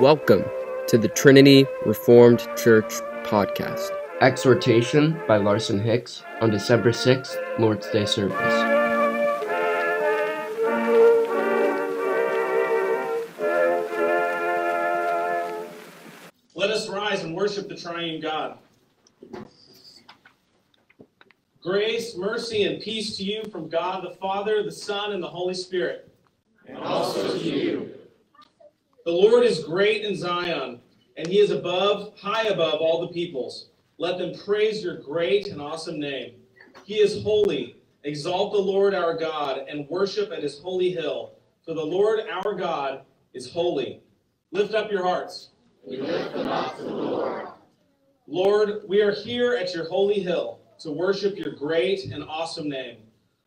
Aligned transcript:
Welcome 0.00 0.44
to 0.86 0.96
the 0.96 1.08
Trinity 1.08 1.66
Reformed 1.84 2.46
Church 2.56 3.00
podcast. 3.24 3.90
Exhortation 4.20 5.20
by 5.26 5.38
Larson 5.38 5.80
Hicks 5.80 6.22
on 6.40 6.50
December 6.50 6.92
6th, 6.92 7.34
Lord's 7.58 7.90
Day 7.90 8.06
service. 8.06 8.36
Let 16.54 16.70
us 16.70 16.88
rise 16.88 17.24
and 17.24 17.34
worship 17.34 17.68
the 17.68 17.74
triune 17.74 18.20
God. 18.20 18.58
Grace, 21.60 22.16
mercy, 22.16 22.62
and 22.62 22.80
peace 22.80 23.16
to 23.16 23.24
you 23.24 23.42
from 23.50 23.68
God 23.68 24.04
the 24.04 24.14
Father, 24.14 24.62
the 24.62 24.70
Son, 24.70 25.10
and 25.10 25.20
the 25.20 25.28
Holy 25.28 25.54
Spirit. 25.54 26.08
And 26.68 26.78
also 26.78 27.36
to 27.36 27.44
you. 27.44 27.97
The 29.08 29.14
Lord 29.14 29.42
is 29.42 29.64
great 29.64 30.04
in 30.04 30.14
Zion, 30.14 30.80
and 31.16 31.26
he 31.26 31.38
is 31.38 31.50
above, 31.50 32.12
high 32.18 32.48
above 32.48 32.82
all 32.82 33.00
the 33.00 33.14
peoples. 33.14 33.70
Let 33.96 34.18
them 34.18 34.34
praise 34.44 34.84
your 34.84 34.98
great 34.98 35.48
and 35.48 35.62
awesome 35.62 35.98
name. 35.98 36.34
He 36.84 36.96
is 36.96 37.22
holy. 37.22 37.78
Exalt 38.04 38.52
the 38.52 38.58
Lord 38.58 38.94
our 38.94 39.16
God 39.16 39.64
and 39.66 39.88
worship 39.88 40.30
at 40.30 40.42
his 40.42 40.58
holy 40.58 40.90
hill. 40.90 41.32
For 41.64 41.72
the 41.72 41.82
Lord 41.82 42.20
our 42.30 42.52
God 42.52 43.06
is 43.32 43.50
holy. 43.50 44.02
Lift 44.50 44.74
up 44.74 44.90
your 44.90 45.04
hearts. 45.04 45.52
We 45.86 46.02
lift 46.02 46.34
them 46.34 46.48
up 46.48 46.76
to 46.76 46.82
the 46.82 46.90
Lord. 46.90 47.48
Lord, 48.26 48.82
we 48.86 49.00
are 49.00 49.14
here 49.14 49.54
at 49.54 49.74
your 49.74 49.88
holy 49.88 50.20
hill 50.20 50.60
to 50.80 50.92
worship 50.92 51.38
your 51.38 51.54
great 51.54 52.12
and 52.12 52.22
awesome 52.24 52.68
name. 52.68 52.98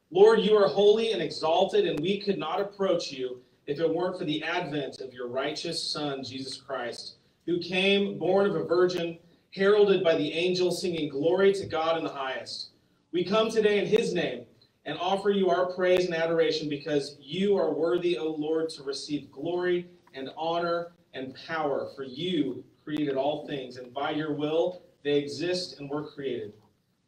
Lord, 0.10 0.40
you 0.40 0.58
are 0.58 0.68
holy 0.68 1.12
and 1.12 1.22
exalted, 1.22 1.86
and 1.86 2.00
we 2.00 2.20
could 2.20 2.40
not 2.40 2.60
approach 2.60 3.12
you 3.12 3.44
if 3.68 3.80
it 3.80 3.94
weren't 3.94 4.18
for 4.18 4.26
the 4.26 4.44
advent 4.44 5.02
of 5.02 5.14
your 5.14 5.28
righteous 5.28 5.82
Son, 5.82 6.24
Jesus 6.24 6.58
Christ, 6.58 7.16
who 7.46 7.60
came 7.60 8.18
born 8.18 8.50
of 8.50 8.56
a 8.56 8.64
virgin, 8.64 9.18
heralded 9.52 10.04
by 10.04 10.16
the 10.16 10.34
angels, 10.34 10.82
singing 10.82 11.10
glory 11.10 11.54
to 11.54 11.66
God 11.66 11.98
in 11.98 12.04
the 12.04 12.10
highest. 12.10 12.70
We 13.12 13.24
come 13.24 13.50
today 13.50 13.80
in 13.80 13.86
his 13.86 14.14
name 14.14 14.46
and 14.86 14.98
offer 14.98 15.30
you 15.30 15.50
our 15.50 15.72
praise 15.74 16.06
and 16.06 16.16
adoration 16.16 16.70
because 16.70 17.18
you 17.20 17.58
are 17.58 17.74
worthy, 17.74 18.18
O 18.18 18.32
Lord, 18.32 18.70
to 18.72 18.84
receive 18.84 19.32
glory 19.32 19.88
and 20.14 20.30
honor 20.38 20.92
and 21.14 21.36
power, 21.48 21.90
for 21.96 22.04
you 22.04 22.64
created 22.84 23.16
all 23.16 23.48
things, 23.48 23.78
and 23.78 23.94
by 23.94 24.12
your 24.12 24.34
will 24.34 24.82
they 25.04 25.18
exist 25.18 25.80
and 25.80 25.90
were 25.90 26.10
created. 26.12 26.54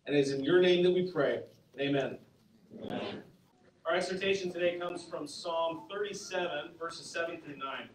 And 0.06 0.16
it 0.16 0.20
is 0.20 0.32
in 0.32 0.44
your 0.44 0.62
name 0.62 0.84
that 0.84 0.92
we 0.92 1.12
pray. 1.12 1.42
Amen. 1.80 2.18
Amen. 2.84 3.24
Our 3.86 3.96
exhortation 3.96 4.52
today 4.52 4.80
comes 4.80 5.04
from 5.04 5.28
Psalm 5.28 5.82
37, 5.92 6.72
verses 6.80 7.06
7 7.12 7.42
through 7.42 7.58
9, 7.58 7.90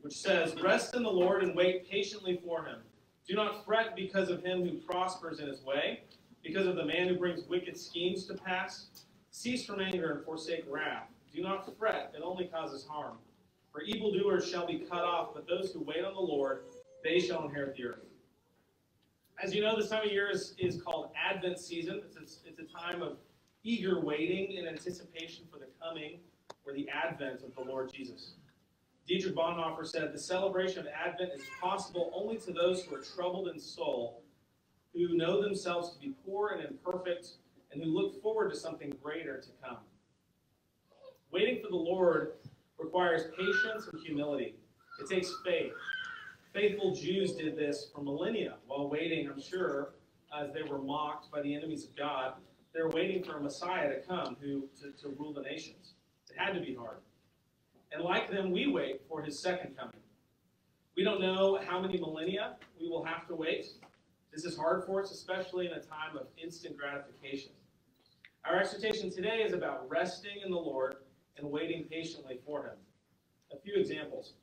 which 0.00 0.16
says, 0.16 0.54
Rest 0.62 0.94
in 0.94 1.02
the 1.02 1.10
Lord 1.10 1.42
and 1.42 1.56
wait 1.56 1.90
patiently 1.90 2.40
for 2.44 2.64
him. 2.64 2.78
Do 3.26 3.34
not 3.34 3.64
fret 3.64 3.96
because 3.96 4.30
of 4.30 4.44
him 4.44 4.62
who 4.62 4.78
prospers 4.78 5.40
in 5.40 5.48
his 5.48 5.60
way, 5.64 6.04
because 6.44 6.68
of 6.68 6.76
the 6.76 6.84
man 6.84 7.08
who 7.08 7.16
brings 7.16 7.42
wicked 7.48 7.76
schemes 7.76 8.26
to 8.26 8.34
pass. 8.34 8.86
Cease 9.32 9.66
from 9.66 9.80
anger 9.80 10.12
and 10.12 10.24
forsake 10.24 10.64
wrath. 10.68 11.08
Do 11.34 11.42
not 11.42 11.68
fret, 11.76 12.14
it 12.16 12.22
only 12.22 12.44
causes 12.44 12.86
harm. 12.88 13.16
For 13.72 13.82
evildoers 13.82 14.48
shall 14.48 14.68
be 14.68 14.86
cut 14.88 15.02
off, 15.02 15.34
but 15.34 15.48
those 15.48 15.72
who 15.72 15.80
wait 15.80 16.04
on 16.04 16.14
the 16.14 16.20
Lord, 16.20 16.60
they 17.02 17.18
shall 17.18 17.44
inherit 17.44 17.76
the 17.76 17.86
earth. 17.86 18.04
As 19.42 19.52
you 19.52 19.62
know, 19.62 19.76
this 19.76 19.90
time 19.90 20.06
of 20.06 20.12
year 20.12 20.30
is, 20.30 20.54
is 20.58 20.80
called 20.80 21.10
Advent 21.14 21.58
season. 21.58 22.02
It's 22.18 22.38
it's 22.46 22.60
a 22.60 22.78
time 22.78 23.02
of 23.02 23.18
eager 23.66 24.00
waiting 24.00 24.52
in 24.52 24.68
anticipation 24.68 25.44
for 25.50 25.58
the 25.58 25.66
coming 25.82 26.20
or 26.64 26.72
the 26.72 26.88
advent 26.88 27.42
of 27.42 27.54
the 27.56 27.68
Lord 27.68 27.92
Jesus. 27.92 28.34
Dietrich 29.08 29.34
Bonhoeffer 29.34 29.84
said, 29.84 30.12
The 30.12 30.18
celebration 30.18 30.80
of 30.80 30.86
Advent 30.86 31.32
is 31.34 31.42
possible 31.60 32.12
only 32.14 32.38
to 32.38 32.52
those 32.52 32.82
who 32.82 32.94
are 32.94 33.02
troubled 33.02 33.48
in 33.48 33.58
soul, 33.58 34.22
who 34.92 35.16
know 35.16 35.42
themselves 35.42 35.92
to 35.92 35.98
be 36.00 36.14
poor 36.24 36.50
and 36.50 36.64
imperfect, 36.64 37.34
and 37.72 37.82
who 37.82 37.90
look 37.90 38.20
forward 38.22 38.50
to 38.52 38.58
something 38.58 38.92
greater 39.02 39.40
to 39.40 39.48
come. 39.62 39.78
Waiting 41.32 41.60
for 41.62 41.68
the 41.68 41.76
Lord 41.76 42.34
requires 42.78 43.24
patience 43.38 43.88
and 43.92 44.00
humility. 44.02 44.54
It 45.00 45.08
takes 45.08 45.32
faith. 45.44 45.72
Faithful 46.52 46.94
Jews 46.94 47.32
did 47.32 47.56
this 47.56 47.90
for 47.94 48.00
millennia 48.00 48.54
while 48.66 48.88
waiting, 48.88 49.28
I'm 49.28 49.40
sure, 49.40 49.94
as 50.36 50.52
they 50.52 50.62
were 50.62 50.78
mocked 50.78 51.30
by 51.30 51.42
the 51.42 51.54
enemies 51.54 51.84
of 51.84 51.94
God. 51.96 52.34
They 52.76 52.82
were 52.82 52.90
waiting 52.90 53.24
for 53.24 53.38
a 53.38 53.40
Messiah 53.40 53.88
to 53.88 54.00
come 54.06 54.36
who 54.38 54.68
to, 54.82 54.90
to 55.02 55.08
rule 55.18 55.32
the 55.32 55.40
nations. 55.40 55.94
It 56.30 56.38
had 56.38 56.52
to 56.52 56.60
be 56.60 56.74
hard. 56.74 56.98
And 57.90 58.04
like 58.04 58.30
them, 58.30 58.50
we 58.50 58.66
wait 58.66 59.00
for 59.08 59.22
his 59.22 59.38
second 59.38 59.78
coming. 59.78 59.96
We 60.94 61.02
don't 61.02 61.22
know 61.22 61.58
how 61.66 61.80
many 61.80 61.98
millennia 61.98 62.56
we 62.78 62.86
will 62.86 63.02
have 63.02 63.26
to 63.28 63.34
wait. 63.34 63.66
This 64.30 64.44
is 64.44 64.58
hard 64.58 64.84
for 64.84 65.00
us, 65.02 65.10
especially 65.10 65.66
in 65.66 65.72
a 65.72 65.80
time 65.80 66.18
of 66.20 66.26
instant 66.36 66.76
gratification. 66.76 67.52
Our 68.44 68.60
exhortation 68.60 69.10
today 69.10 69.42
is 69.42 69.54
about 69.54 69.88
resting 69.88 70.42
in 70.44 70.50
the 70.50 70.58
Lord 70.58 70.96
and 71.38 71.50
waiting 71.50 71.84
patiently 71.84 72.40
for 72.44 72.64
him. 72.64 72.76
A 73.52 73.56
few 73.58 73.74
examples. 73.76 74.34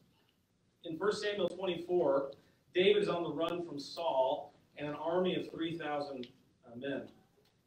In 0.85 0.97
1 0.97 1.11
Samuel 1.13 1.49
24, 1.49 2.31
David 2.73 3.03
is 3.03 3.09
on 3.09 3.21
the 3.21 3.31
run 3.31 3.63
from 3.63 3.79
Saul 3.79 4.53
and 4.77 4.87
an 4.87 4.95
army 4.95 5.35
of 5.35 5.51
3,000 5.51 6.27
uh, 6.65 6.75
men. 6.75 7.03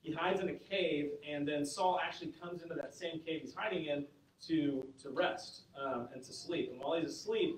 He 0.06 0.12
hides 0.12 0.40
in 0.40 0.48
a 0.48 0.54
cave, 0.54 1.10
and 1.28 1.46
then 1.48 1.66
Saul 1.66 1.98
actually 2.00 2.32
comes 2.40 2.62
into 2.62 2.76
that 2.76 2.94
same 2.94 3.18
cave 3.26 3.40
he's 3.42 3.54
hiding 3.54 3.86
in 3.86 4.06
to, 4.46 4.86
to 5.02 5.10
rest 5.10 5.62
um, 5.76 6.08
and 6.14 6.22
to 6.22 6.32
sleep. 6.32 6.70
And 6.70 6.80
while 6.80 6.96
he's 6.96 7.10
asleep, 7.10 7.56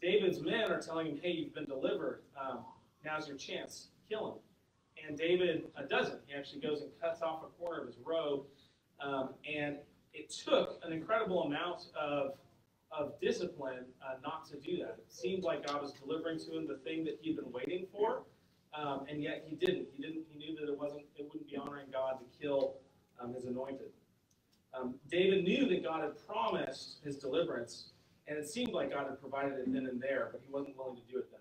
David's 0.00 0.40
men 0.40 0.70
are 0.70 0.80
telling 0.80 1.08
him, 1.08 1.18
Hey, 1.20 1.32
you've 1.32 1.52
been 1.52 1.64
delivered. 1.64 2.22
Um, 2.40 2.60
now's 3.04 3.26
your 3.26 3.36
chance. 3.36 3.88
Kill 4.08 4.28
him. 4.28 5.08
And 5.08 5.18
David 5.18 5.64
uh, 5.76 5.82
doesn't. 5.82 6.20
He 6.28 6.34
actually 6.34 6.60
goes 6.60 6.82
and 6.82 6.90
cuts 7.00 7.22
off 7.22 7.42
a 7.42 7.48
corner 7.60 7.80
of 7.80 7.88
his 7.88 7.96
robe. 8.04 8.44
Um, 9.04 9.30
and 9.52 9.78
it 10.14 10.30
took 10.30 10.78
an 10.84 10.92
incredible 10.92 11.42
amount 11.42 11.86
of 12.00 12.34
of 12.92 13.12
discipline 13.20 13.84
uh, 14.02 14.14
not 14.22 14.44
to 14.48 14.56
do 14.58 14.78
that. 14.78 14.96
It 14.98 15.12
seemed 15.12 15.44
like 15.44 15.66
God 15.66 15.80
was 15.80 15.92
delivering 15.92 16.40
to 16.40 16.56
him 16.56 16.66
the 16.66 16.78
thing 16.78 17.04
that 17.04 17.18
he'd 17.22 17.36
been 17.36 17.52
waiting 17.52 17.86
for, 17.92 18.22
um, 18.74 19.06
and 19.08 19.22
yet 19.22 19.44
he 19.46 19.54
didn't. 19.54 19.88
He 19.96 20.02
didn't. 20.02 20.24
He 20.28 20.38
knew 20.38 20.56
that 20.56 20.70
it 20.70 20.78
wasn't. 20.78 21.02
It 21.16 21.26
wouldn't 21.28 21.48
be 21.48 21.56
honoring 21.56 21.86
God 21.92 22.18
to 22.18 22.24
kill 22.40 22.76
um, 23.20 23.34
his 23.34 23.44
anointed. 23.44 23.90
Um, 24.74 24.94
Knew 25.42 25.68
that 25.68 25.82
God 25.82 26.02
had 26.02 26.26
promised 26.26 26.98
his 27.02 27.16
deliverance, 27.16 27.90
and 28.28 28.38
it 28.38 28.48
seemed 28.48 28.72
like 28.72 28.92
God 28.92 29.06
had 29.06 29.20
provided 29.20 29.58
it 29.58 29.72
then 29.72 29.86
and 29.86 30.00
there, 30.00 30.28
but 30.32 30.40
he 30.44 30.52
wasn't 30.52 30.76
willing 30.76 30.96
to 30.96 31.02
do 31.12 31.18
it 31.18 31.30
then. 31.30 31.40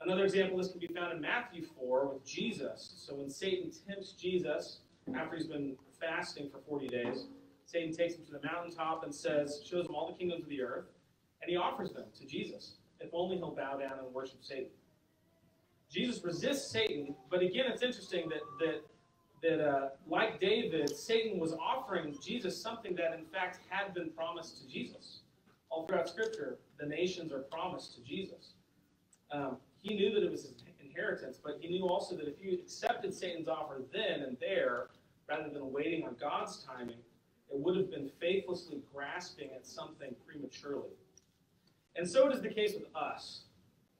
Another 0.00 0.24
example 0.24 0.58
this 0.58 0.70
can 0.70 0.80
be 0.80 0.88
found 0.88 1.12
in 1.12 1.20
Matthew 1.20 1.64
4 1.78 2.06
with 2.06 2.24
Jesus. 2.26 2.94
So 2.96 3.14
when 3.14 3.30
Satan 3.30 3.70
tempts 3.86 4.12
Jesus 4.12 4.78
after 5.16 5.36
he's 5.36 5.46
been 5.46 5.76
fasting 6.00 6.50
for 6.50 6.58
40 6.68 6.88
days, 6.88 7.26
Satan 7.66 7.92
takes 7.92 8.14
him 8.14 8.24
to 8.26 8.32
the 8.32 8.40
mountaintop 8.44 9.04
and 9.04 9.14
says, 9.14 9.62
shows 9.64 9.86
him 9.86 9.94
all 9.94 10.06
the 10.06 10.18
kingdoms 10.18 10.42
of 10.44 10.48
the 10.48 10.62
earth, 10.62 10.86
and 11.40 11.50
he 11.50 11.56
offers 11.56 11.92
them 11.92 12.04
to 12.18 12.26
Jesus, 12.26 12.74
if 13.00 13.10
only 13.12 13.36
he'll 13.36 13.54
bow 13.54 13.76
down 13.76 13.98
and 13.98 14.12
worship 14.12 14.38
Satan. 14.42 14.70
Jesus 15.90 16.22
resists 16.24 16.70
Satan, 16.70 17.14
but 17.30 17.42
again, 17.42 17.66
it's 17.68 17.82
interesting 17.82 18.28
that 18.28 18.40
that 18.60 18.82
that 19.42 19.60
uh, 19.60 19.88
like 20.08 20.40
David, 20.40 20.96
Satan 20.96 21.38
was 21.38 21.52
offering 21.54 22.16
Jesus 22.24 22.60
something 22.60 22.94
that 22.96 23.12
in 23.18 23.24
fact 23.26 23.60
had 23.68 23.92
been 23.92 24.10
promised 24.10 24.62
to 24.62 24.68
Jesus. 24.68 25.20
All 25.68 25.86
throughout 25.86 26.08
Scripture, 26.08 26.58
the 26.78 26.86
nations 26.86 27.32
are 27.32 27.40
promised 27.40 27.94
to 27.96 28.02
Jesus. 28.02 28.54
Um, 29.30 29.56
he 29.80 29.94
knew 29.94 30.12
that 30.14 30.22
it 30.22 30.30
was 30.30 30.42
his 30.42 30.54
inheritance, 30.84 31.38
but 31.42 31.58
he 31.60 31.68
knew 31.68 31.88
also 31.88 32.14
that 32.16 32.28
if 32.28 32.38
he 32.38 32.54
accepted 32.54 33.12
Satan's 33.14 33.48
offer 33.48 33.82
then 33.92 34.20
and 34.20 34.36
there, 34.38 34.88
rather 35.28 35.48
than 35.48 35.72
waiting 35.72 36.04
on 36.04 36.16
God's 36.20 36.64
timing, 36.64 36.98
it 37.50 37.58
would 37.58 37.76
have 37.76 37.90
been 37.90 38.10
faithlessly 38.20 38.80
grasping 38.94 39.50
at 39.54 39.66
something 39.66 40.14
prematurely. 40.26 40.90
And 41.96 42.08
so 42.08 42.28
it 42.28 42.34
is 42.34 42.42
the 42.42 42.48
case 42.48 42.74
with 42.74 42.94
us. 42.94 43.42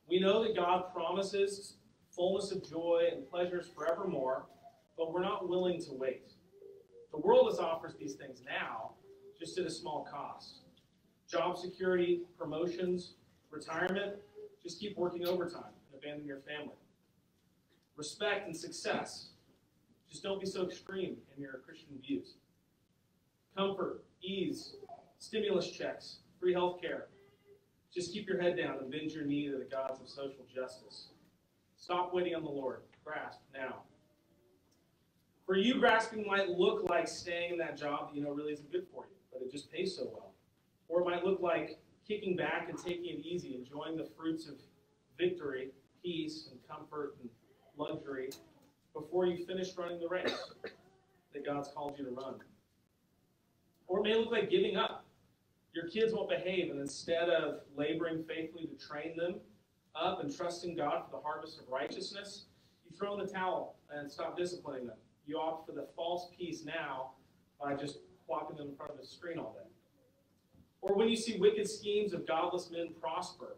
We 0.08 0.20
know 0.20 0.43
that 0.43 0.56
God 0.56 0.93
promises 0.94 1.75
fullness 2.11 2.50
of 2.50 2.69
joy 2.69 3.08
and 3.12 3.28
pleasures 3.31 3.69
forevermore, 3.75 4.44
but 5.02 5.12
we're 5.12 5.20
not 5.20 5.49
willing 5.49 5.81
to 5.82 5.93
wait. 5.93 6.31
The 7.10 7.19
world 7.19 7.52
offers 7.58 7.94
these 7.99 8.14
things 8.14 8.40
now, 8.46 8.93
just 9.37 9.58
at 9.58 9.66
a 9.66 9.70
small 9.70 10.06
cost. 10.08 10.60
Job 11.28 11.58
security, 11.58 12.20
promotions, 12.38 13.14
retirement, 13.50 14.14
just 14.62 14.78
keep 14.78 14.96
working 14.96 15.26
overtime 15.26 15.75
and 15.90 16.00
abandon 16.00 16.25
your 16.25 16.38
family. 16.38 16.76
Respect 17.96 18.46
and 18.46 18.56
success, 18.56 19.31
just 20.08 20.22
don't 20.22 20.40
be 20.40 20.46
so 20.46 20.64
extreme 20.64 21.16
in 21.37 21.43
your 21.43 21.60
Christian 21.66 21.98
views 22.00 22.34
comfort, 23.56 24.05
ease, 24.22 24.76
stimulus 25.19 25.69
checks, 25.69 26.19
free 26.38 26.55
health 26.55 26.81
care. 26.81 27.08
Just 27.93 28.12
keep 28.12 28.28
your 28.28 28.40
head 28.40 28.56
down 28.56 28.78
and 28.78 28.90
bend 28.90 29.10
your 29.10 29.25
knee 29.25 29.50
to 29.50 29.58
the 29.58 29.64
gods 29.64 30.00
of 30.00 30.08
social 30.08 30.46
justice. 30.55 31.08
Stop 31.76 32.14
waiting 32.14 32.37
on 32.37 32.44
the 32.44 32.50
Lord. 32.50 32.82
Grasp 33.05 33.40
now. 33.52 33.82
For 35.47 35.56
you, 35.56 35.81
grasping 35.81 36.27
might 36.27 36.50
look 36.50 36.89
like 36.89 37.09
staying 37.09 37.53
in 37.53 37.59
that 37.59 37.77
job 37.77 38.09
that 38.09 38.17
you 38.17 38.23
know 38.23 38.31
really 38.31 38.53
isn't 38.53 38.71
good 38.71 38.87
for 38.93 39.05
you, 39.05 39.17
but 39.33 39.43
it 39.43 39.50
just 39.50 39.71
pays 39.71 39.97
so 39.97 40.09
well. 40.12 40.33
Or 40.89 41.00
it 41.03 41.05
might 41.05 41.25
look 41.25 41.41
like 41.41 41.79
kicking 42.06 42.37
back 42.37 42.69
and 42.69 42.79
taking 42.79 43.06
it 43.06 43.27
easy, 43.27 43.55
enjoying 43.55 43.97
the 43.97 44.09
fruits 44.17 44.47
of 44.47 44.55
victory, 45.19 45.71
peace, 46.03 46.49
and 46.50 46.61
comfort 46.69 47.17
and 47.21 47.29
luxury 47.77 48.31
before 48.94 49.27
you 49.27 49.44
finish 49.44 49.77
running 49.77 50.00
the 50.00 50.09
race 50.09 50.53
that 51.33 51.44
God's 51.44 51.69
called 51.75 51.99
you 51.99 52.05
to 52.05 52.11
run. 52.11 52.35
Or 53.87 54.00
it 54.00 54.03
may 54.03 54.15
look 54.15 54.31
like 54.31 54.50
giving 54.50 54.77
up. 54.77 55.05
Your 55.75 55.89
kids 55.89 56.12
won't 56.12 56.29
behave, 56.29 56.71
and 56.71 56.79
instead 56.81 57.31
of 57.31 57.61
laboring 57.77 58.25
faithfully 58.25 58.67
to 58.67 58.87
train 58.87 59.17
them 59.17 59.37
up 59.94 60.21
and 60.21 60.35
trusting 60.35 60.77
God 60.77 61.05
for 61.05 61.17
the 61.17 61.23
harvest 61.23 61.59
of 61.61 61.69
righteousness, 61.69 62.44
you 62.85 62.97
throw 62.97 63.19
in 63.19 63.27
the 63.27 63.33
towel 63.33 63.77
and 63.91 64.11
stop 64.11 64.37
disciplining 64.37 64.87
them. 64.87 64.97
You 65.26 65.38
opt 65.38 65.66
for 65.66 65.72
the 65.72 65.86
false 65.94 66.28
peace 66.36 66.64
now 66.64 67.12
by 67.60 67.74
just 67.74 67.98
plopping 68.26 68.56
them 68.56 68.69
in 68.69 68.76
front 68.76 68.92
of 68.92 68.98
the 68.98 69.06
screen 69.06 69.38
all 69.38 69.56
day. 69.58 69.69
Or 70.80 70.94
when 70.94 71.08
you 71.08 71.16
see 71.16 71.38
wicked 71.38 71.69
schemes 71.69 72.12
of 72.12 72.26
godless 72.26 72.70
men 72.70 72.88
prosper, 73.00 73.56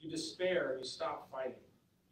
you 0.00 0.10
despair 0.10 0.72
and 0.72 0.80
you 0.80 0.86
stop 0.86 1.30
fighting. 1.30 1.54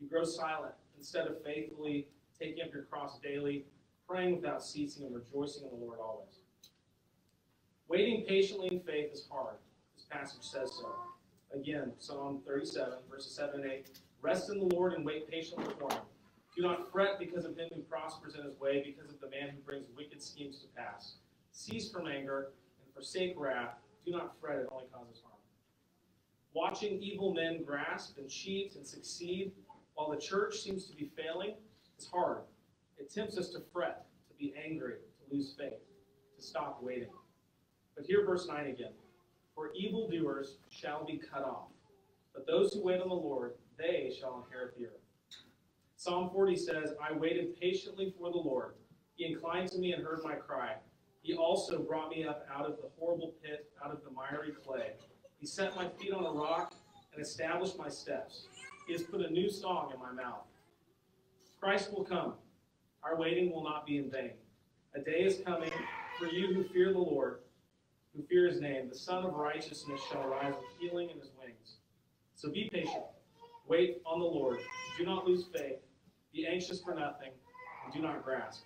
You 0.00 0.08
grow 0.08 0.24
silent 0.24 0.74
instead 0.96 1.26
of 1.26 1.42
faithfully 1.44 2.08
taking 2.38 2.64
up 2.64 2.72
your 2.72 2.84
cross 2.84 3.18
daily, 3.18 3.66
praying 4.08 4.36
without 4.36 4.64
ceasing, 4.64 5.04
and 5.04 5.14
rejoicing 5.14 5.64
in 5.64 5.70
the 5.70 5.84
Lord 5.84 5.98
always. 6.00 6.40
Waiting 7.88 8.24
patiently 8.26 8.68
in 8.68 8.80
faith 8.80 9.12
is 9.12 9.26
hard. 9.30 9.56
This 9.94 10.06
passage 10.10 10.42
says 10.42 10.72
so. 10.72 10.90
Again, 11.54 11.92
Psalm 11.98 12.40
37, 12.46 12.94
verses 13.10 13.32
7 13.32 13.60
and 13.60 13.70
8. 13.70 13.86
Rest 14.22 14.50
in 14.50 14.58
the 14.58 14.74
Lord 14.74 14.94
and 14.94 15.04
wait 15.04 15.30
patiently 15.30 15.66
for 15.78 15.92
him. 15.92 16.02
Do 16.56 16.62
not 16.62 16.92
fret 16.92 17.18
because 17.18 17.44
of 17.44 17.56
him 17.56 17.68
who 17.74 17.82
prospers 17.82 18.36
in 18.36 18.44
his 18.44 18.58
way, 18.60 18.82
because 18.84 19.10
of 19.10 19.20
the 19.20 19.28
man 19.28 19.50
who 19.50 19.60
brings 19.62 19.86
wicked 19.96 20.22
schemes 20.22 20.60
to 20.60 20.66
pass. 20.76 21.14
Cease 21.50 21.90
from 21.90 22.06
anger 22.06 22.52
and 22.82 22.94
forsake 22.94 23.34
wrath. 23.36 23.74
Do 24.06 24.12
not 24.12 24.34
fret, 24.40 24.58
it 24.58 24.68
only 24.70 24.86
causes 24.92 25.20
harm. 25.24 25.34
Watching 26.54 27.02
evil 27.02 27.34
men 27.34 27.64
grasp 27.64 28.18
and 28.18 28.30
cheat 28.30 28.76
and 28.76 28.86
succeed 28.86 29.50
while 29.94 30.10
the 30.10 30.20
church 30.20 30.60
seems 30.60 30.86
to 30.86 30.94
be 30.94 31.10
failing 31.16 31.54
is 31.98 32.06
hard. 32.06 32.42
It 32.98 33.12
tempts 33.12 33.36
us 33.36 33.48
to 33.50 33.62
fret, 33.72 34.06
to 34.28 34.34
be 34.38 34.54
angry, 34.62 34.94
to 34.94 35.34
lose 35.34 35.54
faith, 35.58 35.82
to 36.36 36.42
stop 36.42 36.80
waiting. 36.80 37.10
But 37.96 38.06
hear 38.06 38.24
verse 38.24 38.46
9 38.46 38.66
again. 38.66 38.92
For 39.54 39.72
evildoers 39.74 40.56
shall 40.70 41.04
be 41.04 41.18
cut 41.32 41.44
off, 41.44 41.68
but 42.32 42.46
those 42.46 42.72
who 42.72 42.82
wait 42.82 43.00
on 43.00 43.08
the 43.08 43.14
Lord, 43.14 43.54
they 43.78 44.12
shall 44.18 44.44
inherit 44.44 44.76
the 44.76 44.86
earth. 44.86 45.03
Psalm 46.04 46.28
40 46.34 46.56
says, 46.56 46.92
I 47.02 47.14
waited 47.14 47.58
patiently 47.58 48.12
for 48.18 48.30
the 48.30 48.36
Lord. 48.36 48.74
He 49.16 49.24
inclined 49.24 49.70
to 49.70 49.78
me 49.78 49.94
and 49.94 50.04
heard 50.04 50.20
my 50.22 50.34
cry. 50.34 50.74
He 51.22 51.32
also 51.32 51.78
brought 51.78 52.10
me 52.10 52.26
up 52.26 52.46
out 52.54 52.66
of 52.66 52.76
the 52.76 52.90
horrible 52.98 53.32
pit, 53.42 53.70
out 53.82 53.90
of 53.90 54.04
the 54.04 54.10
miry 54.10 54.52
clay. 54.52 54.90
He 55.38 55.46
set 55.46 55.74
my 55.74 55.88
feet 55.88 56.12
on 56.12 56.26
a 56.26 56.30
rock 56.30 56.74
and 57.14 57.22
established 57.22 57.78
my 57.78 57.88
steps. 57.88 58.48
He 58.86 58.92
has 58.92 59.02
put 59.02 59.22
a 59.22 59.30
new 59.30 59.48
song 59.48 59.92
in 59.94 59.98
my 59.98 60.12
mouth. 60.12 60.44
Christ 61.58 61.90
will 61.90 62.04
come. 62.04 62.34
Our 63.02 63.16
waiting 63.16 63.50
will 63.50 63.64
not 63.64 63.86
be 63.86 63.96
in 63.96 64.10
vain. 64.10 64.32
A 64.94 65.00
day 65.00 65.22
is 65.22 65.40
coming 65.42 65.72
for 66.18 66.26
you 66.26 66.52
who 66.52 66.64
fear 66.64 66.92
the 66.92 66.98
Lord 66.98 67.38
who 68.14 68.22
fear 68.24 68.46
his 68.46 68.60
name. 68.60 68.90
The 68.90 68.94
Sun 68.94 69.24
of 69.24 69.32
Righteousness 69.32 70.02
shall 70.12 70.28
rise 70.28 70.52
with 70.52 70.68
healing 70.78 71.08
in 71.08 71.18
his 71.18 71.30
wings. 71.40 71.78
So 72.36 72.50
be 72.50 72.68
patient. 72.70 73.04
Wait 73.66 74.02
on 74.04 74.20
the 74.20 74.26
Lord. 74.26 74.60
Do 74.98 75.06
not 75.06 75.26
lose 75.26 75.46
faith. 75.52 75.78
Be 76.34 76.46
anxious 76.46 76.82
for 76.82 76.94
nothing, 76.94 77.31
and 77.84 77.94
do 77.94 78.02
not 78.02 78.25
grasp. 78.25 78.64